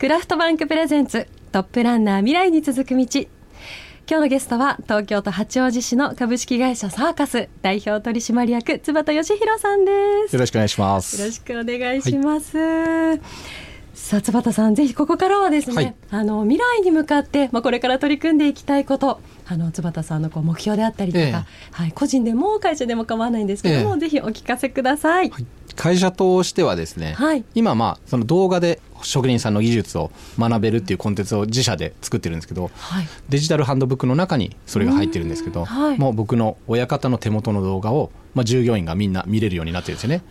[0.00, 3.04] クラフトバンクプレゼンツトップランナー未来に続く道。
[3.04, 3.28] 今
[4.06, 9.92] 日のゲストは東京都八王子市の株式会社サーカス代表取締役津畑義弘さんで
[10.26, 10.34] す。
[10.34, 11.20] よろしくお願いします。
[11.20, 13.20] よろしくお願いします、はい
[13.92, 25.46] さあ津畑さんぜひここからはですね、はい、あの未来に向かって、まあ、これから取り組んでいきたいことあの津畑さんのこう目標であったりとか、えー、はい、個人でも会社でも構わないんですけども、えー、ぜひお聞かせください、はい、
[25.80, 40.22] 会社としてはですね、はい、今まあその動画で職人さんの技術を学べるっていうコンテンツを自社で作ってるんですけど、はい、デジタルハンドブックの中にそれが入ってるんですけど、はい、もう僕の親方の手元の動画を、まあ、従業員がみんな見れるようになってるんですよね。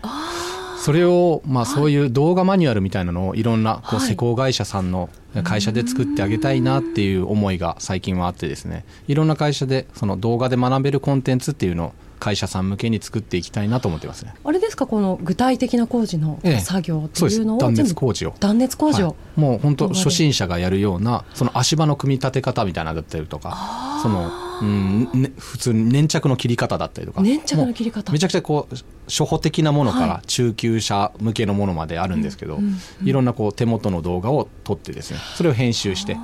[0.78, 5.10] それを、まあ、そういう動画マニュアルみたいなのをいろんなこう施工会社さんの
[5.44, 8.86] 会社で作ってあげたいなっていう思いが最近はあってですね。
[9.08, 14.34] いろんな会社でその動画で学べるコンテンツっていうのを会社さん向けに作っていきたいなと思ってますね。
[14.44, 18.36] あれですかこの具体的な工事の作業っていうのを、ええ、断熱工事を。
[18.40, 24.32] 断熱工事を、はい、もう本当初心者がやるようなその足場の組み立て方みたいなだったりとかその、
[24.62, 27.22] うんね、普通に粘着の切り方だったりとか。
[27.22, 28.12] 粘着の切り方。
[28.12, 28.76] めちゃくちゃこう
[29.08, 32.64] 初歩的なものから中級者向けのものまであるんですけど、はい
[33.04, 36.18] いろんなこう手元の動画を撮ってですねそれを編集して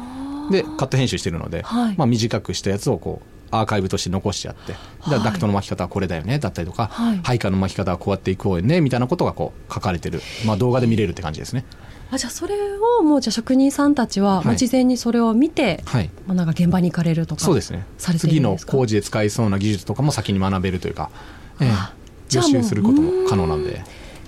[0.52, 11.66] でカット編集してるので、はい、まあ、短くしたやつをこうアーカイブとして残してあって、はい、ダクトの巻き方はこれだよねだったりとか、はい、配下の巻き方はこうやっていこうよねみたいなことがこう書かれてる、まあ、動画で見れるって感じですね。
[12.12, 12.56] あじゃあそれ
[13.00, 17.86] をもうじゃ職人さんたちは、まあ、事前にそれを見て、はい、まあ、なんか現場に行かれるとかそうですね。
[17.98, 21.10] 次の工事で使いそうな技術とかも先に学べるというか、
[21.60, 23.82] ええ、予習することも可能なんで。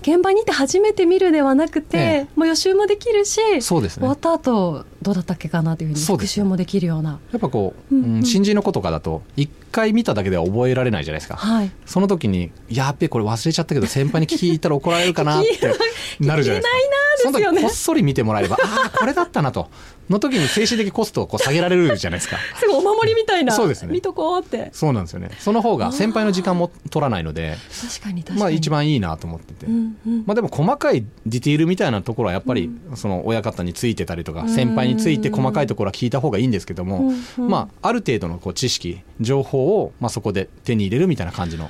[0.07, 15.73] 現場にて初めて見るではなくて、ええ、もう予習もできるしそうです、ね、終わった後どうだったっけかなというふうに復習もできるような、ね、やっぱこう、うんうん、新人の子とかだと一回見ただけでは覚えられないじゃないですか、はい、その時にやっべこれ忘れちゃったけど先輩に聞いたら怒られるかなって
[16.25, 19.69] なるじゃないですかその時こっそり見てもらえれば ああこれだったなと。
[20.09, 22.37] の時に精神的コストをこう下げられるじゃないですか。
[22.59, 23.91] すぐお守りみたいなそうですね。
[23.91, 24.69] 見とこうって。
[24.71, 25.31] そうなんですよね。
[25.39, 28.39] その方が先輩の時間も取らないので確かに確かに。
[28.39, 41.69] まあ一番いいなと思ってて、うんうん、まあでも細かいディティールみたいなところはやっぱりその親方についてたりとか先輩について細かいところは聞いた方がいいんですけども、うんうん、まあある程度のこう知識情報をまあそこで手に入れるみたいな感じの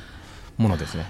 [0.57, 1.05] ものですね。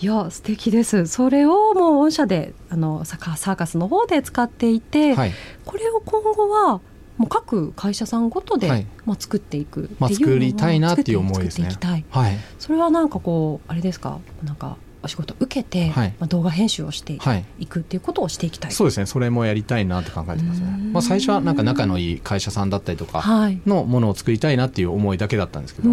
[0.00, 1.06] いや素敵です。
[1.06, 5.32] それをもう御社であのサーカスの方で使っていて、はい、
[5.64, 6.80] これを今後は
[7.18, 11.68] もう各会社さんごとで、はい、まあ、作っていくっていうまあ、作りたいなっていう思いですね。
[12.10, 14.18] はい、それはなんかこうあれですか？
[14.42, 17.18] なんかお仕事受けて、はい、まあ、動画編集をして
[17.58, 19.06] いくっていうことをしていきたい、そうですね。
[19.06, 23.22] それもやりたいなって考えてますね、まあ、最初はなんか仲のいい会社さんだったりとか
[23.66, 25.90] のものを作りたいなっていう思いだけだったんですけど、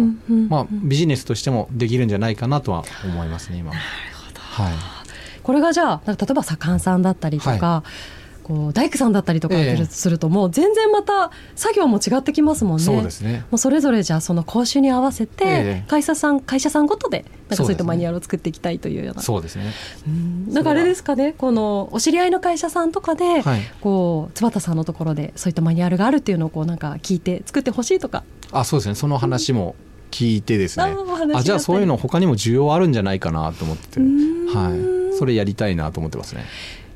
[0.48, 3.72] まあ、ビジネスとしてもできるんじゃないかなとは思いますね今。
[3.72, 3.84] なる
[4.14, 4.74] ほど、はい、
[5.42, 9.54] これがじゃあ例えば左官さんだったりとか、はいこう大工さんだったりとか
[9.88, 12.84] すると、もう全然また作業も違ってきますもんね。
[12.84, 13.44] そうですね。
[13.50, 19.22] もうそれぞれじゃあその講習に合わせて会社さん、会社さんごとでなんかそういったマニュアルを作っていきたいというような。
[19.22, 19.72] そうですね。
[20.48, 28.24] なんかあれですかねこのお知り合いの会社さんとかで、はい、こう津畑さんのところでそういったマニュアルがあるっていうのをこうなんか聞いて作ってほしいとか。
[28.52, 28.94] あそうですね。
[28.94, 29.74] その話も、
[30.10, 30.84] 聞いてですね。
[31.34, 36.44] あじゃあそういうの他にも需要あるんじゃないかなと思ってはい、それやりたいなと思ってますね。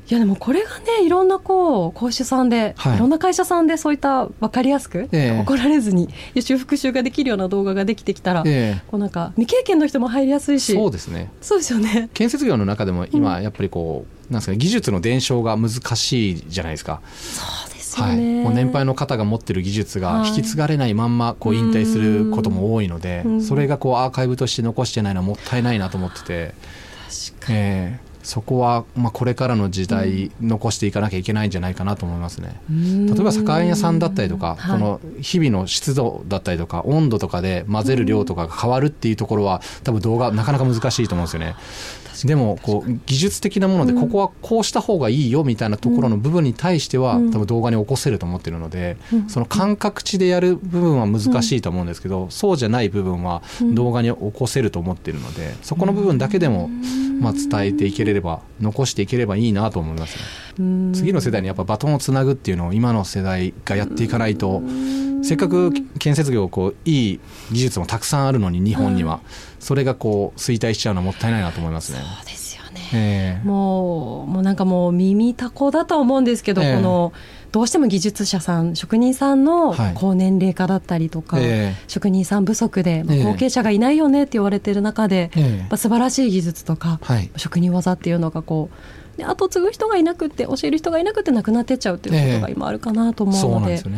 [0.07, 10.73] いやでもこれがねいろんなこう講師さんで、はい、いろんな会社さんでそういった分かりやすく、えー、怒られずに予習復習ができるような動画ができてきたら、えー、こうなんか未経験の人も入りやすいし。
[10.73, 11.31] そうですね。
[11.41, 12.09] そうですよね。
[12.13, 17.01] 建設業の中でも今やっぱりこう、うん、なんですかね技術の伝承が難しいじゃないですか。
[17.15, 26.53] そうですよね、はい、もう年配の方が持ってる技術が引き継がれないまんまこう引退することも多いので、はい、それがこうアーカイブとして残してないのはもったいないなと思ってて。
[27.31, 32.59] 確かに、えーそこは、まあ、これからの時代残していかなきゃいけないんじゃないかなと思いますね。
[32.69, 41.55] 例えば酒屋さんだったりとか、この日々の湿度だったりとか温度とかで混ぜる量とかが変わるっていうところは多分動画なかなか難しいと思うんですよね。
[42.23, 48.95] でもこう技術的なものでここはこうした方がいいよみたいなところの部分に対しては多分動画に起こせると思ってるので
[49.27, 53.41] その感覚値でやる部分は難しいと思うんですけどそうじゃない部分は
[53.73, 56.69] 動画に起こせると思ってるのでそこの部分だけでも
[57.19, 60.93] まあ伝えていければ残していければいいなと思いますね。
[60.93, 64.61] 次の世代にやっぱバトンをつなぐっていうのを今の世代がやっていかないと
[65.23, 67.19] せっかく建設業こういい
[67.51, 69.21] 技術もたくさんあるのに日本には、
[69.59, 71.99] それがこう衰退しちゃうのはもったいないなと思いますね。
[71.99, 77.13] そうですよね、えー、もうもうなんかもう耳たこだと思うんですけど、えー、この
[77.55, 88.69] どうしても技術者さん職人さんの高年齢化だったりとか、はい、職人さん不足で、まあ、後継者がいないよねって言われてる中で、えー、まあ、素晴らしい技術とか、はい、職人技っていうのがこ
[89.15, 93.93] うで後継ぐ人がいなくて教える人がいなくて亡くなってっちゃうということが今あるかなと思うので、そう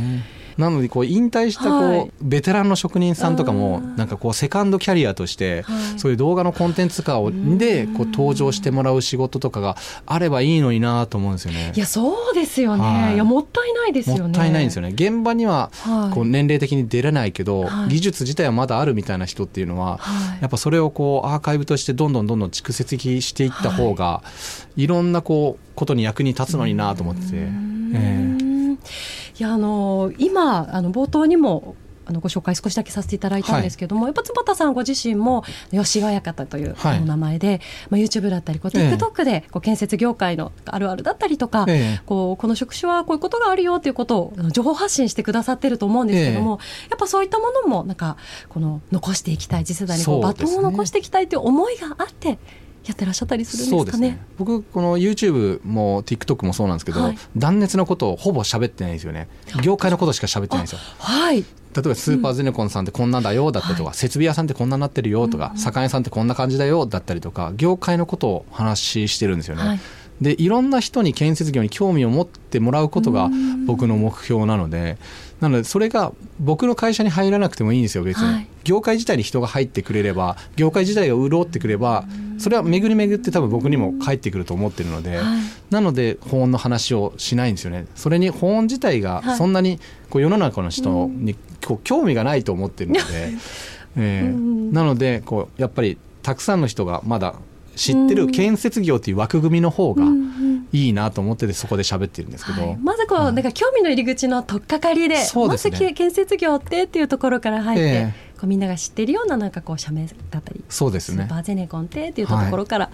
[0.57, 5.63] なのでこう引退したこう、はい、ベテランの職人さんとかもなんかこうセカンドキャリアとして、
[5.97, 7.19] そういう動画のコンテンツ化
[7.57, 11.73] でこう登場してもらう仕事とかがあればいいのになと思うんですよね。
[11.75, 14.21] いやそうですよね、はい、いやもったいないですよね。
[14.23, 14.89] もったいないんですよね。
[14.89, 15.71] 現場には
[16.13, 19.99] こう年齢的に出れないけど、はい、技術自体はまだあるみたいな人っていうのは、
[20.41, 24.23] やっぱそれをこうアーカイブとしてどんどんどんどん蓄積していった方が、
[24.75, 27.27] い、ろんなこうことに役に立つのになと思ってて。
[27.33, 28.37] えー
[29.39, 31.75] いやあの今あの冒頭にも
[32.07, 48.15] あのご紹介少しだけさせていただいたんですけども、はい、やっぱ坪田さんご自身も吉川館というお名前で、はい、まあ、YouTube だったりこう TikTok でこう建設業界のあるあるだったりとか、ええ、こうこの職種はこういうことがあるよということを情報発信してくださってると思うんですけども、え、やっぱそういったものもなんか
[48.47, 52.39] この残していきたい次世代にこうバトンを残していきたいという思いがあって。
[52.87, 54.09] やってらっしゃったりするんですかね？
[54.11, 59.27] ね僕この YouTube も TikTok もそうなんですけど、はい、断熱のことをほぼ喋ってないんですよね。
[59.61, 60.79] 業界のことしか喋ってないんですよ。
[60.99, 61.37] はい。
[61.75, 69.63] 例えばスーパーゼネコンさんってこんなんだよだったりとか、うん、設備屋さんってこんなになってるよとか、酒屋さんってこんな感じだよだったりとか業界のことを話してるんですよね。
[69.63, 69.79] はい、
[70.21, 73.29] でいろんな人に建設業に興味を持ってもらうことが
[73.65, 74.97] 僕の目標なので。
[75.39, 82.05] なのでそれが僕の会社に入らなくてもいいんですよ別に、はい、業界自体に人が入ってくれれば業界自体が潤ってくれば
[82.39, 87.85] それは巡り巡って多分僕にも返ってくると思ってるので、はい、なので保温の話をしないんですよね。
[87.95, 89.79] それに保温自体がそんなに
[90.09, 91.35] こう世の中の人に
[91.65, 93.01] こう興味がないと思ってるので、
[93.97, 97.35] えー、なのでこうやっぱりたくさんの人がまだ
[97.77, 100.03] 知ってる建設業っていう枠組みの方が
[100.73, 111.23] いいなと思っててそこで喋ってるんですけど、はい、まずこう、なんか興味の入り口の取っかかりで、ね、まず建設業ってっていうところから入って、えー、こうみんなが知ってるようななんかこう社名だったりそうですね。
[111.23, 112.91] スーパーゼネコンってっていうところから、は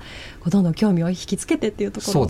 [0.48, 2.28] い、どんどん興味を引きつけてっていうところ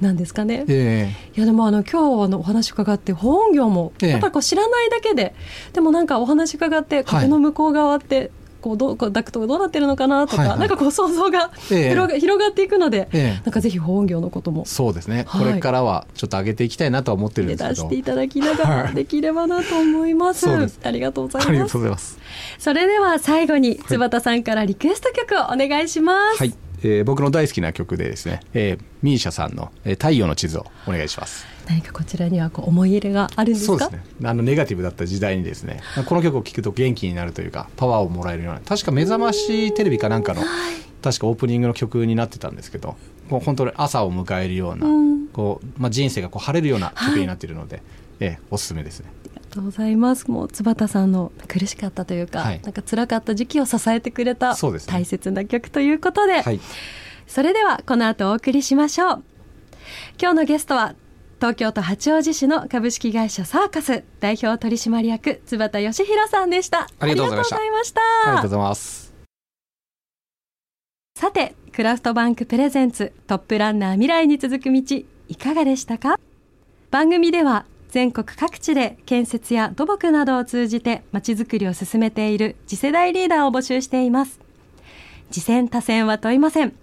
[0.00, 0.64] なんですかね。
[0.68, 5.34] えー、いやでもあの今日のお話伺って本業もやっぱりこう知らないだけで、
[5.68, 8.30] えー、でもなんかお話伺ってこの向こう側って、
[8.64, 14.64] こうどうダクトがどうなってるのかなとか、はいはい、なんかこう想像が広が,、広がっていくので、えなんかぜひ保温業のことも。
[14.64, 17.68] そうですね、はい、これからはちょっと上げていきたいなとは思ってるんですけど。
[17.68, 21.48] 出していただきながらできればなと思います、はい、ありがとうございます。
[21.50, 22.18] ありがとうございます。
[22.58, 31.46] それでは最後に津畑さんからリクエスト曲をお願いします、はいえー、僕の大好きな曲でですね、えー、ミーシャさんの、えー「太陽の地図」をお願いします。
[31.66, 33.78] 何かこちらにはこう思い入れがあるんですか？
[33.78, 34.28] そうですね。
[34.28, 40.42] あのネガティブだった時代にですねこの曲を聴くと元気になるというかパワーをもらえるような確か目覚ましテレビかなんかの、
[41.02, 42.96] 確かオープニングの曲になってたんですけど
[43.30, 47.84] もう本当に朝を迎えるような、うん、こうまあ、人生がこう晴れるような曲になっているので、はい、
[48.20, 49.10] えー、おすすめですね。
[49.50, 50.28] とうございます。
[50.28, 54.56] もう津畑さんの苦しかったというか、はい、なんか辛かった時期を支えてくれた
[54.88, 56.60] 大切な曲ということで、はい、
[57.28, 59.24] それではこの後お送りしましょう。
[60.20, 60.96] 今日のゲストは
[61.38, 66.88] 東京都八王子市の株式会社サーカス代表取締役津畑義弘さんでした。
[66.98, 68.00] ありがとうございました。
[68.26, 69.14] ありがとうございます。
[71.16, 74.82] さてクラフトバンクプレゼンツトップランナー未来に続く道
[75.28, 76.18] いかがでしたか？
[76.90, 84.40] 番組では全国各地で建設や土木などを通じてまちづくりを進めている次世代リーダーを募集しています
[85.30, 86.74] 次戦多戦は問いません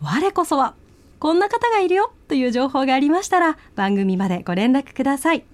[0.00, 0.74] 我こそは
[1.20, 5.44] こんな方がいるよという情報がありましたら番組までご連絡ください。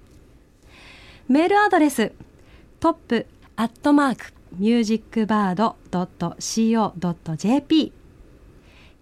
[1.27, 2.11] メールアドレス
[2.79, 7.93] トップアットマークミュージックバード .co.jp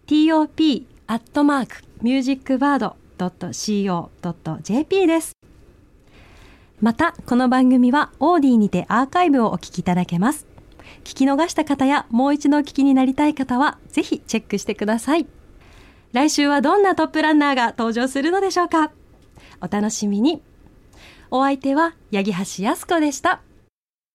[0.07, 5.42] top アットマークミュージックバード .co.jp です。
[6.83, 10.45] また、この番組はオーディにてアーカイブをお聞きいただけます。
[11.05, 15.25] 聞き逃した方やもう一度お聞きになりたい方は、ぜひチェックしてください。
[16.11, 18.91] 来週はどんなトップランナーが登場するのでしょうか
[19.61, 20.41] お楽しみに。
[21.31, 23.39] お相手は八木橋靖子でした。